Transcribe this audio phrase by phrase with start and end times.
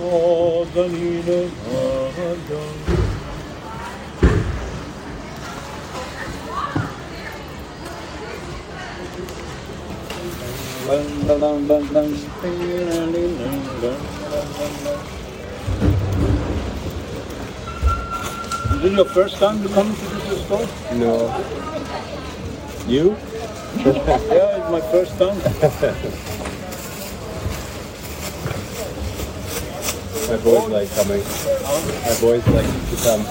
[0.00, 0.94] Adam.
[18.70, 20.68] Is it your first time to come to this store?
[20.94, 21.26] No.
[22.86, 23.10] You?
[23.84, 26.34] yeah, it's my first time.
[30.28, 31.22] My boys like coming.
[31.22, 33.24] My boys like to come.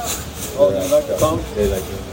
[0.58, 1.40] Oh, they like to come?
[1.54, 2.08] They like it.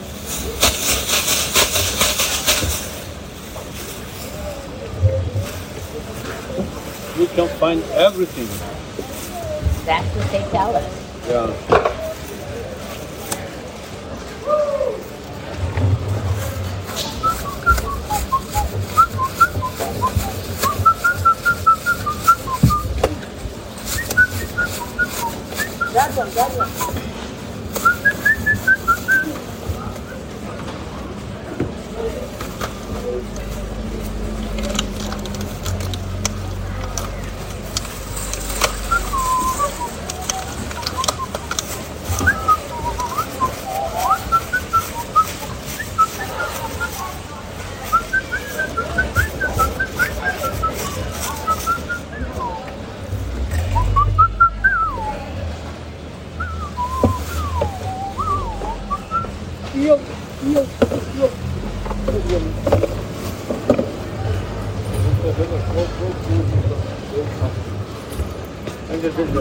[7.18, 8.48] You can find everything.
[9.86, 11.28] That's what they tell us.
[11.28, 12.03] Yeah.
[25.94, 27.03] 不要紧不要紧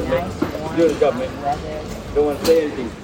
[0.09, 1.41] Nice, warm, Good job, man.
[1.41, 1.85] weather.
[2.15, 3.02] Don't want to say anything.